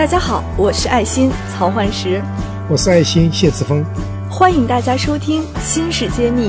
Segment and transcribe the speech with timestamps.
[0.00, 2.22] 大家好，我是爱心曹焕石，
[2.70, 3.84] 我是爱心谢志峰，
[4.30, 6.48] 欢迎大家收听《新事揭秘》。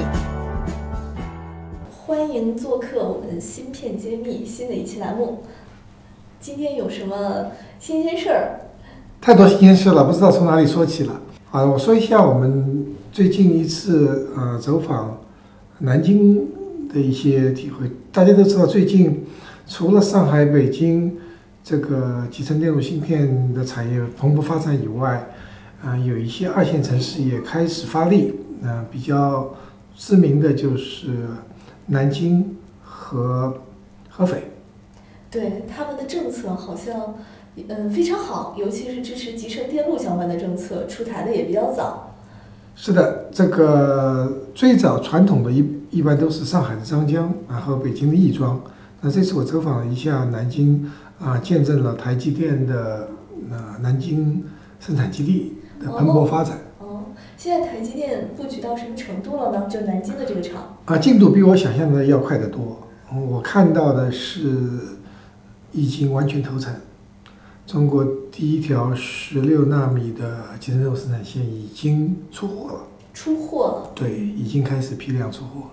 [1.90, 5.44] 欢迎做客我们芯片揭秘新的一期栏目。
[6.40, 8.62] 今天有什么新鲜事儿？
[9.20, 11.20] 太多新鲜事了，不知道从哪里说起了。
[11.52, 15.20] 啊，我说一下我们最近一次呃走访
[15.80, 16.48] 南京
[16.88, 17.92] 的一些体会。
[18.14, 19.26] 大家都知道，最近
[19.68, 21.18] 除了上海、北京
[21.64, 25.28] 这个集成电路芯片的产业蓬勃发展以外，
[25.84, 28.36] 啊、有一些二线城市也开始发力。
[28.64, 29.56] 嗯、比较
[29.98, 31.26] 知名的就是
[31.88, 33.62] 南京和
[34.08, 34.52] 合肥。
[35.32, 37.16] 对他们的政策好像，
[37.68, 42.16] 嗯，非常好，尤其是支持集成电路相关的政策出台的也比较早。
[42.76, 48.62] 是的，这个最早传统的一一般都是上海的张江，然后北京的亦庄。
[49.02, 53.10] 那这次我走访了一下南京，啊，见证了台积电的
[53.52, 54.44] 呃南京
[54.80, 56.58] 生产基地的蓬勃发展。
[56.80, 57.04] 哦，
[57.38, 59.68] 现在台积电布局到什么程度了呢？
[59.70, 60.78] 就南京的这个厂。
[60.86, 62.88] 啊，进度比我想象的要快得多。
[63.30, 64.80] 我看到的是
[65.72, 66.82] 已经完全投产，
[67.68, 72.82] 中国第一条十六纳米的集成电路生产线已经出货了，
[73.14, 73.92] 出货了。
[73.94, 75.68] 对，已经开始批量出货。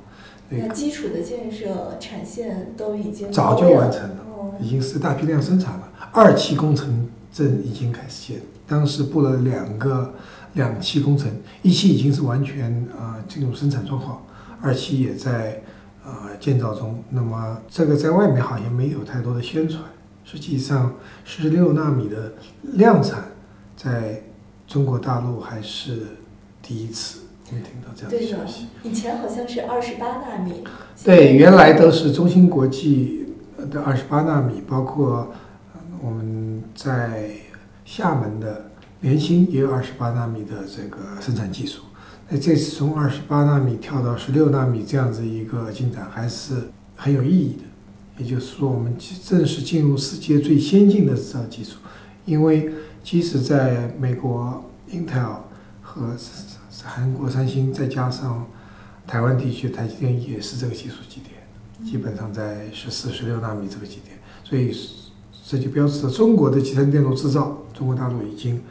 [0.50, 5.92] 那那基础的建设、产线都已经早就完成了，哦，已经是大批量生产了。
[6.12, 10.14] 二期工程正已经开始建，当时布了两个
[10.54, 11.30] 两期工程，
[11.62, 14.22] 一期已经是完全啊、呃进入生产状况，
[14.62, 15.62] 二期也在
[16.02, 17.04] 呃建造中。
[17.10, 19.82] 那么这个在外面好像没有太多的宣传，
[20.24, 22.32] 实际上十六纳米的
[22.62, 23.24] 量产
[23.76, 24.22] 在
[24.66, 26.06] 中国大陆还是
[26.62, 30.64] 第一次，我们听到这样的消息。，以前好像是二十八纳米。
[31.04, 33.26] 对，原来都是中芯国际
[33.70, 35.32] 的二十八纳米，包括
[35.74, 37.30] 呃我们在
[37.84, 41.82] 厦门的联芯也有二十八纳米的这个生产技术。
[42.28, 47.62] 那这次从二十八纳米跳到十六纳米这样子一个进展，还是很有意义的。
[48.18, 48.94] 也就是说，我们
[49.24, 51.76] 正式进入世界最先进的制造技术，
[52.24, 52.70] 因为
[53.02, 55.36] 即使在美国 Intel
[55.80, 56.14] 和
[56.84, 58.46] 韩国三星，再加上
[59.06, 61.36] 台湾地区台积电也是这个技术基点，
[61.84, 64.74] 基本上在十四、十六纳米这个基点，所以
[65.46, 68.62] 这就标志着中国的集成电路制造，中国大陆已经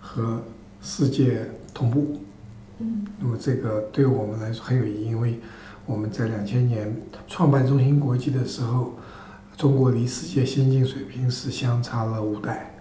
[0.00, 0.42] 和
[0.80, 2.20] 世界同步。
[2.78, 5.40] 嗯，那么这个对我们来说很有意义，因为
[5.84, 6.96] 我们在两千年
[7.26, 8.94] 创办中芯国际的时候，
[9.56, 12.77] 中国离世界先进水平是相差了五代。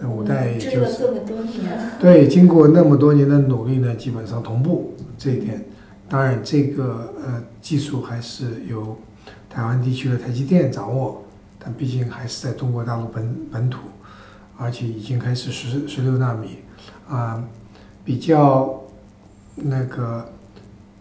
[0.00, 1.90] 那五代也就是了这么多年。
[2.00, 5.64] 对，经过那么多年的努力呢，基本上同步这一点。
[6.08, 8.96] 当然，这个呃技术还是由
[9.50, 11.24] 台湾地区的台积电掌握，
[11.58, 13.80] 但毕竟还是在中国大陆本本土，
[14.56, 16.58] 而且已经开始十十六纳米，
[17.08, 17.42] 啊、
[18.04, 18.82] 比较
[19.56, 20.30] 那个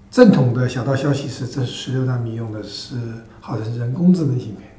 [0.10, 2.96] 正统的小道消息是，这十六纳米用的是
[3.40, 4.70] 号称是人工智能芯片。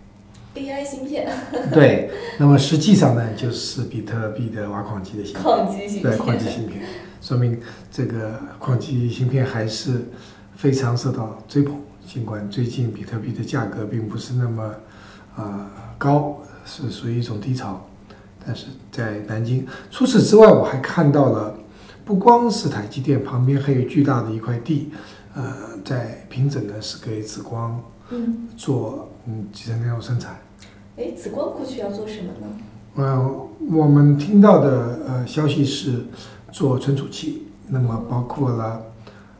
[0.56, 1.31] AI 芯片、
[1.71, 5.43] 对，那么实际上呢，就是比特币的挖矿机的芯片。
[5.43, 6.49] 矿机芯片对，矿机。
[6.49, 6.83] 芯片，
[7.21, 10.09] 说明这个矿机芯片还是
[10.56, 11.75] 非常受到追捧。
[12.06, 14.75] 尽管最近比特币的价格并不是那么
[15.37, 15.67] 呃
[15.99, 17.84] 高，是属于一种低潮，
[18.47, 21.59] 但是在南京，除此之外，我还看到了，
[22.05, 24.93] 不光是台积电旁边还有巨大的一块地，
[25.34, 25.53] 呃，
[25.84, 30.38] 在平整的是给紫光嗯，做嗯集成电路生产。
[30.97, 32.47] 哎，紫光过去要做什么呢？
[32.97, 36.07] 呃，我们听到的呃消息是
[36.51, 38.83] 做存储器，那么包括了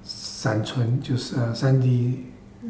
[0.05, 2.17] 闪存，就是呃 3D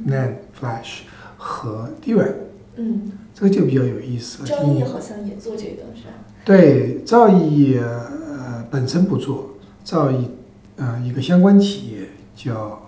[0.06, 1.00] NAND Flash
[1.36, 2.34] 和 DRAM，
[2.76, 4.48] 嗯，这个就比较有意思了。
[4.48, 6.12] 兆因易好像也做这个是吧？
[6.44, 9.50] 对，兆易呃本身不做，
[9.82, 10.30] 兆易
[10.76, 12.80] 呃一个相关企业叫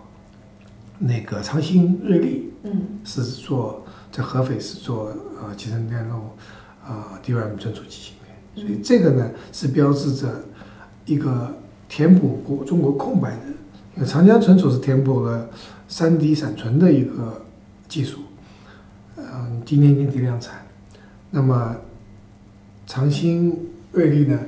[1.01, 6.15] 那个长兴瑞丽，嗯是做在合肥是做呃集成电路
[6.87, 10.45] 呃 DRAM 存储器芯片，所以这个呢是标志着
[11.05, 11.55] 一个
[11.89, 13.47] 填补国中国空白的，
[13.97, 15.49] 因为长江存储是填补了
[15.91, 17.45] 3D 闪存的一个
[17.89, 18.21] 技术，
[19.17, 20.67] 嗯、今年年底量产，
[21.31, 21.77] 那么
[22.87, 23.57] 长兴
[23.93, 24.39] 瑞丽呢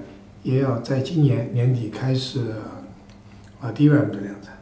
[0.43, 2.41] 也要在今年年底开始
[3.61, 4.57] 啊 DRAM 的量产。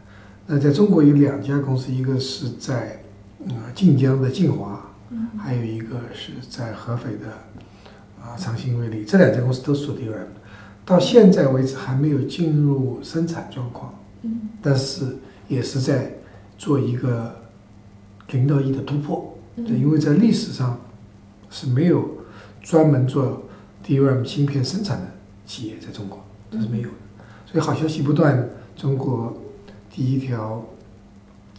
[0.46, 3.02] 那在中国有两家公司，一个是在
[3.46, 7.28] 呃晋江的晋华，嗯还有一个是在合肥的
[8.22, 10.26] 啊长兴瑞丽，这两家公司都是做 DRAM，
[10.84, 15.16] 到现在为止还没有进入生产状况，嗯但是
[15.48, 16.12] 也是在
[16.56, 17.42] 做一个
[18.28, 19.34] 零到一的突破。
[19.56, 20.78] 对，因为在历史上
[21.50, 22.18] 是没有
[22.62, 23.42] 专门做
[23.84, 25.06] DRAM 芯片生产的
[25.46, 26.94] 企业在中国，这是没有的。
[27.44, 29.36] 所以好消息不断，中国
[29.90, 30.64] 第一条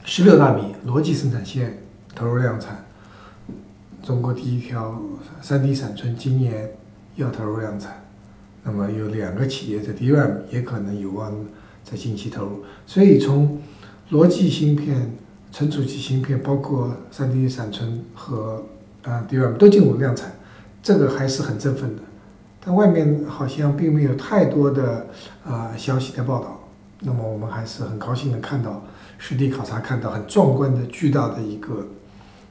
[0.06, 1.84] 十六纳米逻辑生产线
[2.16, 2.86] 投入量产，
[4.04, 5.00] 中国第一条
[5.42, 6.72] 三 D 闪存今年
[7.16, 8.04] 要投入量产，
[8.64, 11.34] 那么有两个企业在 DRAM 也可能有望
[11.84, 12.64] 在近期投入。
[12.86, 13.62] 所以从
[14.12, 15.14] 逻辑芯片、
[15.52, 18.64] 存储器芯片，包括三 D 闪存和
[19.04, 20.32] 啊 DRAM 都进入量产，
[20.82, 22.02] 这个还是很振奋的。
[22.64, 25.08] 但外面好像并没有太多的
[25.46, 26.60] 啊消息的报道，
[27.02, 28.84] 那么我们还是很高兴的看到
[29.18, 31.88] 实地考察，看到很壮观的巨大的一个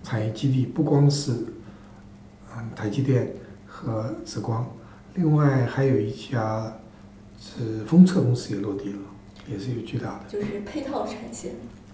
[0.03, 1.33] 产业基地，不光是
[2.57, 3.33] 嗯台积电
[3.67, 4.67] 和紫光，
[5.15, 6.73] 另外还有一家
[7.39, 8.99] 是封测公司也落地了，
[9.47, 10.21] 也是有巨大的。
[10.29, 11.53] 就是配套产线。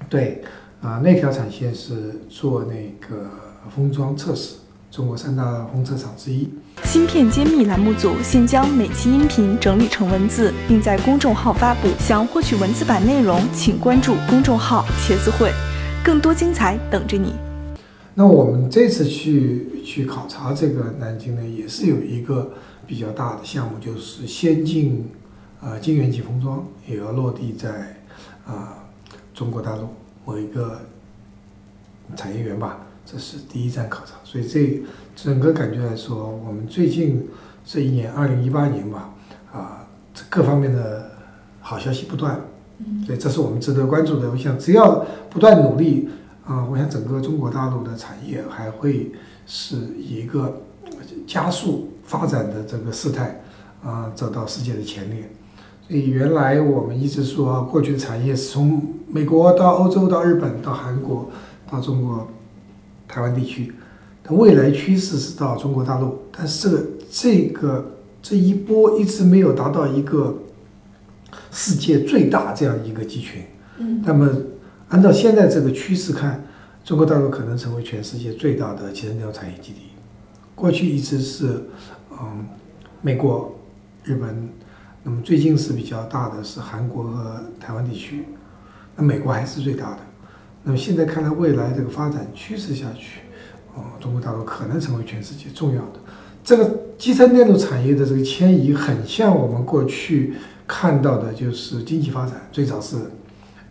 [0.09, 0.43] 对，
[0.81, 3.31] 啊、那条产线是做那个
[3.75, 4.57] 封装测试，
[4.91, 6.49] 中国三大封测厂之一。
[6.83, 11.89] 芯片揭秘栏目组现将每期音频整理成文字，并在公众号发布。
[11.99, 15.51] 想获取文字版内容，请关注公众号“茄子会”，
[16.05, 17.33] 更多精彩等着你。
[18.17, 22.53] 那我们这次去去考察这个南京呢，也是有一个
[22.87, 25.07] 比较大的项目，就是先进
[25.61, 27.97] 呃晶圆级封装也要落地在
[28.47, 28.85] 啊、
[29.33, 29.89] 中国大陆
[30.25, 30.81] 某一个
[32.15, 34.13] 产业园吧，这是第一站考察。
[34.23, 34.83] 所以这
[35.17, 37.27] 整个感觉来说，我们最近
[37.65, 39.15] 这一年，二零一八年吧，
[39.53, 41.11] 啊、这各方面的
[41.61, 42.41] 好消息不断，
[42.79, 44.31] 嗯所以这是我们值得关注的。
[44.31, 46.09] 我想只要不断努力，
[46.47, 49.13] 啊、我想整个中国大陆的产业还会
[49.47, 50.63] 是以一个
[51.27, 53.41] 加速发展的这个事态，
[53.83, 55.31] 啊、走到世界的前列。
[55.89, 61.31] 所以原来我们一直说，过去的产业是从美国到欧洲到日本到韩国
[61.71, 62.29] 到中国
[63.09, 63.73] 台湾地区，
[64.23, 67.91] 但未来趋势是到中国大陆，但是这个这个
[68.23, 70.35] 这一波一直没有达到一个
[71.51, 73.43] 世界最大这样一个集群。
[73.79, 74.29] 嗯那么
[74.95, 76.41] 按照现在这个趋势看，
[76.85, 79.91] 中国大陆可能成为全世界最大的集成电路产业基地。
[80.55, 81.65] 过去一直是，
[82.13, 82.47] 嗯，
[83.03, 83.59] 美国、
[84.05, 84.49] 日本，
[85.03, 88.27] 那么最近是比较大的是韩国和台湾地区，
[88.95, 89.99] 那美国还是最大的。
[90.63, 93.23] 那么现在看来，未来这个发展趋势下去，
[93.75, 95.99] 哦，中国大陆可能成为全世界重要的
[96.45, 100.35] 这个集成电路产业的这个迁移，很像我们过去
[100.69, 102.97] 看到的，就是经济发展，最早是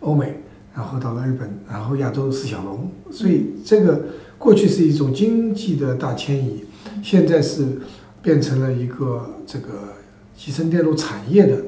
[0.00, 0.42] 欧美，
[0.74, 4.06] 然后到了日本，然后亚洲是小龙，所以这个
[4.38, 6.64] 过去是一种经济的大迁移，
[7.02, 7.80] 现在是
[8.20, 9.94] 变成了一个这个
[10.36, 11.62] 集成电路产业的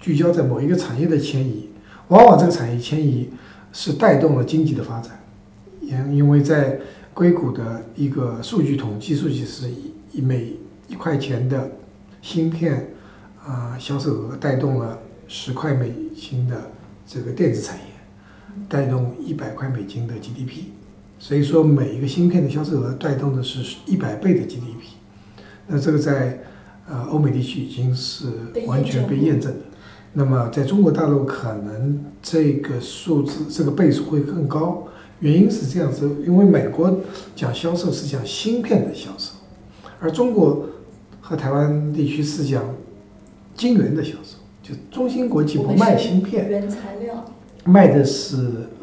[0.00, 1.68] 聚焦在某一个产业的迁移，
[2.08, 3.28] 往往这个产业迁移
[3.72, 5.20] 是带动了经济的发展，
[5.80, 6.80] 因因为在
[7.12, 10.54] 硅谷的一个数据统计数据是以以每
[10.88, 11.72] 一块钱的
[12.22, 12.92] 芯片
[13.44, 14.98] 啊、销售额带动了
[15.28, 16.70] 十块美金的
[17.06, 17.84] 这个电子产业，
[18.68, 20.64] 带动一百块美金的 GDP，
[21.18, 24.96] 所以说每一个芯片的销售额带动的是一百倍的 GDP，
[25.66, 26.40] 那这个在
[26.88, 28.26] 呃欧美地区已经是
[28.66, 29.60] 完全被验证的。
[30.12, 34.88] 那么在中国大陆可能这个数字这个倍数会更高，
[35.20, 37.00] 原因是这样子，因为美国
[37.34, 39.32] 讲销售是讲芯片的销售，
[40.00, 40.70] 而中国
[41.20, 42.64] 和台湾地区是讲
[43.54, 47.24] 晶圆的销售，就中芯国际不卖芯片，原材料，
[47.66, 48.36] 卖的是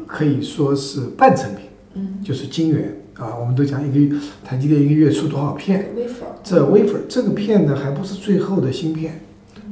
[0.06, 3.34] 可以说是半成品，嗯，就是晶圆啊。
[3.34, 5.88] 我们都讲一个台积电一个月出多少片
[6.42, 9.20] 这 wafer 这个片呢还不是最后的芯片，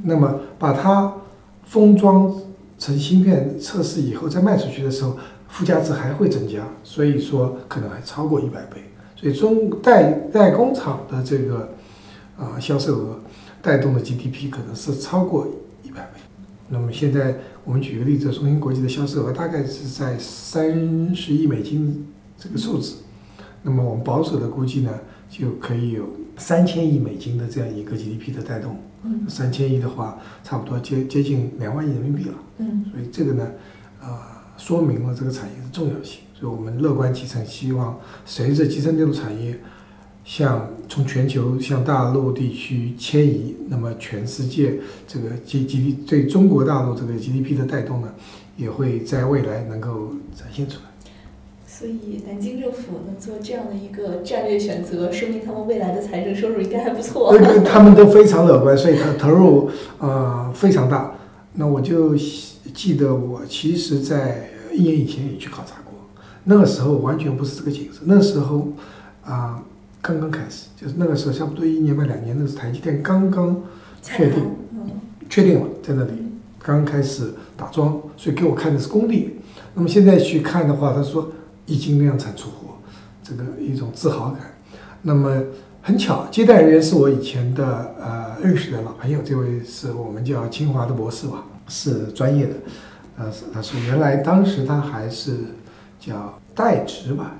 [0.05, 1.13] 那么把它
[1.65, 2.35] 封装
[2.79, 5.17] 成芯片测试以后再卖出去的时候，
[5.49, 8.83] 附加值还会增加，所以说可能还超过一百倍。
[9.15, 11.69] 所以中代代工厂的这个
[12.37, 13.21] 啊、销售额
[13.61, 15.47] 带动的 GDP 可能是超过
[15.85, 16.21] 一百倍。
[16.73, 22.07] 那么现在我们举个例子，中芯国际的销售额大概是在三十亿美金
[22.39, 22.97] 这个数字，
[23.63, 24.91] 那么我们保守的估计呢，
[25.29, 28.79] 就可以有三千亿美金的这样一个 GDP 的带动。
[29.05, 32.35] 嗯三千亿的话，差不多接接近两万亿人民币了。
[32.59, 33.47] 嗯所以这个呢，
[34.01, 34.19] 呃，
[34.57, 36.21] 说明了这个产业的重要性。
[36.33, 39.61] 所以我们乐观其成，希望随着集成电路产业
[40.25, 44.75] 向从全球向大陆地区迁移，那么全世界
[45.07, 48.09] 这个 G G D 对中国大陆这个 GDP 的带动呢，
[48.57, 50.83] 也会在未来能够展现出来。
[51.67, 57.37] 所以南京政府能做这样的一个战略选择，说明他们未来的财政收入应该还不错。
[57.37, 61.15] 对对他们都非常乐观，所以他投入呃非常大。
[61.55, 62.15] 那我就
[62.73, 65.95] 记得我其实在一年以前也去考察过，
[66.45, 68.03] 那个时候完全不是这个景色。
[68.05, 68.69] 那时候
[69.25, 69.63] 啊、
[70.03, 73.63] 刚刚开始，就是那个时候差不多一年半两年，那是台积电刚刚
[74.03, 74.91] 确定嗯
[75.31, 76.13] 确定了在那里，
[76.59, 79.37] 刚开始打桩，所以给我看的是工地。
[79.75, 81.31] 那么现在去看的话，他说
[81.67, 82.75] 已经量产出货，
[83.23, 84.41] 这个一种自豪感。
[85.03, 85.41] 那么
[85.81, 92.55] 很巧，接待人员是我以前的呃认识的老朋友，这位是我们叫清华的博士吧，是专业的。
[93.17, 95.37] 呃，是他说原来当时他还是
[96.01, 97.37] 叫代职吧，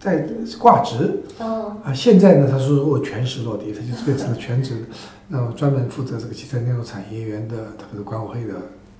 [0.00, 0.26] 在
[0.58, 4.86] 挂职，哦，啊，现在呢，他说我全时落地，他就变成了全职，
[5.28, 7.56] 那么专门负责这个汽车电路产业园的
[7.92, 8.54] 或者管委会的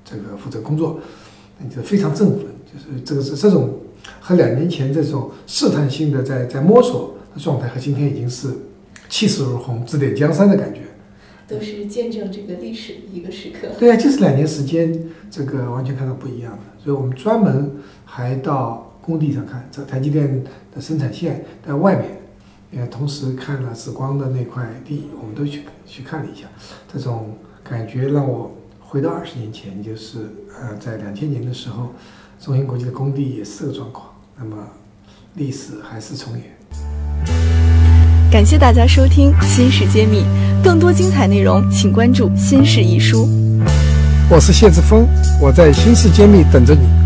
[0.05, 1.01] 这个负责工作，
[1.59, 3.81] 那就非常振奋，就是这个是这种
[4.21, 8.49] 和两年前这种试探性的在在摸索的状态，和今天已经是
[9.09, 10.83] 气势如虹、指点江山的感觉。
[11.49, 13.69] 都是见证这个历史的一个时刻。
[13.77, 16.59] 对啊，就是两年时间，这个完全看到不一样的。
[16.85, 17.73] 所以我们专门
[18.05, 20.43] 还到工地上看，这台积电
[20.75, 22.07] 的生产线在外面，
[22.71, 26.47] 也同时看了紫光的那块地，我们都去去看了一下。
[26.93, 27.37] 这种
[27.69, 30.21] 感觉让我回到二十年前，就是
[30.61, 31.89] 呃，在两千年的时候，
[32.41, 34.07] 中芯国际的工地也是这个状况。
[34.39, 34.57] 那么
[35.35, 36.45] 历史还是重演。
[38.31, 40.23] 感谢大家收听《新事揭秘》，
[40.63, 43.27] 更多精彩内容请关注《新事一书》。
[44.31, 45.05] 我是谢志峰，
[45.43, 47.00] 我在新世揭秘等着你。